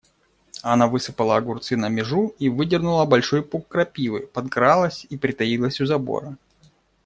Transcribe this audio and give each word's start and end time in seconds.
Она 0.63 0.87
высыпала 0.87 1.37
огурцы 1.37 1.75
на 1.77 1.87
межу, 1.87 2.33
выдернула 2.39 3.05
большой 3.05 3.43
пук 3.43 3.67
крапивы, 3.67 4.21
подкралась 4.21 5.05
и 5.07 5.15
притаилась 5.15 5.79
у 5.79 5.85
забора. 5.85 6.37